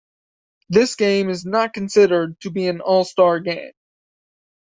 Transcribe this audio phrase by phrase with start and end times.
[0.67, 3.73] This game is not considered to be an All-Star Game.